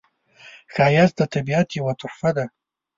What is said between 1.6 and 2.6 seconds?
یوه تحفه ده